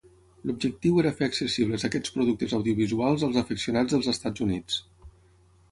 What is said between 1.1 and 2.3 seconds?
fer accessibles aquests